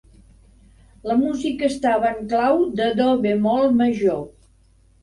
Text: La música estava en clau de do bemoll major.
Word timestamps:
La 1.09 1.17
música 1.19 1.67
estava 1.73 2.09
en 2.15 2.27
clau 2.33 2.65
de 2.81 2.89
do 3.03 3.09
bemoll 3.29 3.73
major. 3.85 4.25